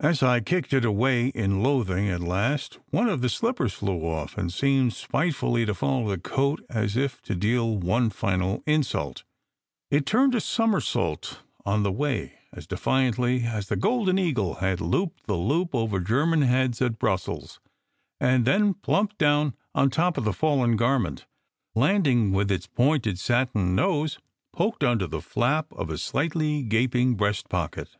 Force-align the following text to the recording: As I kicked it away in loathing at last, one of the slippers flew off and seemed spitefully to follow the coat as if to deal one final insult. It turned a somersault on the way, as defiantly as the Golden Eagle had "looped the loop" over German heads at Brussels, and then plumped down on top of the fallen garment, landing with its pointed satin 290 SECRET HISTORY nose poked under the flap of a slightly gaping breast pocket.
As 0.00 0.24
I 0.24 0.40
kicked 0.40 0.72
it 0.72 0.84
away 0.84 1.28
in 1.28 1.62
loathing 1.62 2.08
at 2.08 2.18
last, 2.20 2.80
one 2.90 3.08
of 3.08 3.20
the 3.20 3.28
slippers 3.28 3.72
flew 3.72 4.00
off 4.04 4.36
and 4.36 4.52
seemed 4.52 4.92
spitefully 4.92 5.64
to 5.66 5.72
follow 5.72 6.08
the 6.08 6.18
coat 6.18 6.66
as 6.68 6.96
if 6.96 7.22
to 7.22 7.36
deal 7.36 7.76
one 7.78 8.10
final 8.10 8.64
insult. 8.66 9.22
It 9.88 10.04
turned 10.04 10.34
a 10.34 10.40
somersault 10.40 11.42
on 11.64 11.84
the 11.84 11.92
way, 11.92 12.40
as 12.52 12.66
defiantly 12.66 13.44
as 13.44 13.68
the 13.68 13.76
Golden 13.76 14.18
Eagle 14.18 14.54
had 14.54 14.80
"looped 14.80 15.26
the 15.28 15.36
loop" 15.36 15.76
over 15.76 16.00
German 16.00 16.42
heads 16.42 16.82
at 16.82 16.98
Brussels, 16.98 17.60
and 18.20 18.44
then 18.44 18.74
plumped 18.74 19.16
down 19.16 19.54
on 19.76 19.90
top 19.90 20.18
of 20.18 20.24
the 20.24 20.32
fallen 20.32 20.74
garment, 20.74 21.24
landing 21.76 22.32
with 22.32 22.50
its 22.50 22.66
pointed 22.66 23.16
satin 23.16 23.76
290 23.76 23.76
SECRET 23.76 24.02
HISTORY 24.02 24.02
nose 24.24 24.26
poked 24.52 24.82
under 24.82 25.06
the 25.06 25.22
flap 25.22 25.72
of 25.72 25.88
a 25.88 25.98
slightly 25.98 26.64
gaping 26.64 27.14
breast 27.14 27.48
pocket. 27.48 27.96